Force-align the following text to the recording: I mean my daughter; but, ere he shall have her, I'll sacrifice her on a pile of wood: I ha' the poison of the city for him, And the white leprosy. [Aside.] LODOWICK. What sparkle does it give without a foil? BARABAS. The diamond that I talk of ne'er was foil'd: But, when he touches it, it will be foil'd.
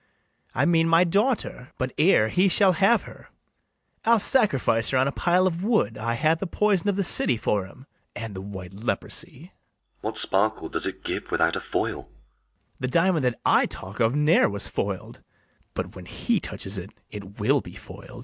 I 0.55 0.65
mean 0.65 0.89
my 0.89 1.03
daughter; 1.03 1.69
but, 1.77 1.93
ere 1.95 2.27
he 2.27 2.47
shall 2.47 2.71
have 2.71 3.03
her, 3.03 3.29
I'll 4.03 4.17
sacrifice 4.17 4.89
her 4.89 4.97
on 4.97 5.07
a 5.07 5.11
pile 5.11 5.45
of 5.45 5.63
wood: 5.63 5.95
I 5.95 6.15
ha' 6.15 6.35
the 6.35 6.47
poison 6.47 6.87
of 6.89 6.95
the 6.95 7.03
city 7.03 7.37
for 7.37 7.67
him, 7.67 7.85
And 8.15 8.33
the 8.35 8.41
white 8.41 8.73
leprosy. 8.73 9.29
[Aside.] 9.29 9.41
LODOWICK. 9.43 9.53
What 10.01 10.17
sparkle 10.17 10.69
does 10.69 10.87
it 10.87 11.03
give 11.03 11.29
without 11.29 11.55
a 11.55 11.61
foil? 11.61 12.01
BARABAS. 12.05 12.13
The 12.79 12.87
diamond 12.87 13.25
that 13.25 13.39
I 13.45 13.67
talk 13.67 13.99
of 13.99 14.15
ne'er 14.15 14.49
was 14.49 14.67
foil'd: 14.67 15.21
But, 15.75 15.95
when 15.95 16.07
he 16.07 16.39
touches 16.39 16.79
it, 16.79 16.89
it 17.11 17.37
will 17.37 17.61
be 17.61 17.73
foil'd. 17.75 18.19